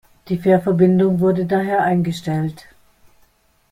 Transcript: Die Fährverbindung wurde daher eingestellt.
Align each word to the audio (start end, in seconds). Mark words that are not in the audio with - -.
Die 0.29 0.39
Fährverbindung 0.39 1.19
wurde 1.19 1.45
daher 1.45 1.83
eingestellt. 1.83 2.65